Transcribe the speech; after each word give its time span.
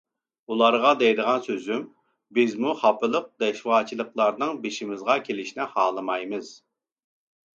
ئۇلارغا 0.53 0.91
دەيدىغان 1.01 1.43
سۆزۈم: 1.47 1.81
بىزمۇ 2.37 2.71
خاپىلىق، 2.79 3.27
دىشۋارچىلىقلارنىڭ 3.43 4.57
بېشىمىزغا 4.63 5.19
كېلىشىنى 5.27 5.69
خالىمايمىز. 5.75 6.49